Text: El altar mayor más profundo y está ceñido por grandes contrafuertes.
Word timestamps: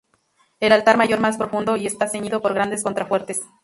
El 0.59 0.71
altar 0.71 0.97
mayor 0.97 1.19
más 1.19 1.37
profundo 1.37 1.77
y 1.77 1.85
está 1.85 2.07
ceñido 2.07 2.41
por 2.41 2.55
grandes 2.55 2.81
contrafuertes. 2.83 3.41